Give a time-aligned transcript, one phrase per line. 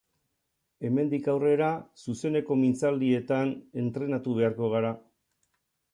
[0.87, 1.67] Hemendik aurrera
[2.05, 3.53] zuzeneko mintzaldietan
[3.83, 4.95] entrenatu beharko gara.